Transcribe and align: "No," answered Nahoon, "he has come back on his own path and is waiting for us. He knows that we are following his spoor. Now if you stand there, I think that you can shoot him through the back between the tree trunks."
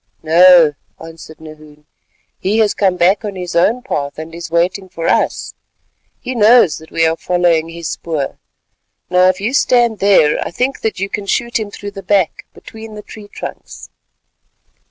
"No," 0.23 0.73
answered 0.99 1.39
Nahoon, 1.39 1.85
"he 2.39 2.57
has 2.57 2.73
come 2.73 2.95
back 2.97 3.23
on 3.23 3.35
his 3.35 3.55
own 3.55 3.83
path 3.83 4.17
and 4.17 4.33
is 4.33 4.49
waiting 4.49 4.89
for 4.89 5.07
us. 5.07 5.53
He 6.19 6.33
knows 6.33 6.79
that 6.79 6.89
we 6.89 7.05
are 7.05 7.15
following 7.15 7.69
his 7.69 7.87
spoor. 7.89 8.39
Now 9.11 9.27
if 9.27 9.39
you 9.39 9.53
stand 9.53 9.99
there, 9.99 10.39
I 10.43 10.49
think 10.49 10.81
that 10.81 10.99
you 10.99 11.07
can 11.07 11.27
shoot 11.27 11.59
him 11.59 11.69
through 11.69 11.91
the 11.91 12.01
back 12.01 12.47
between 12.51 12.95
the 12.95 13.03
tree 13.03 13.27
trunks." 13.27 13.91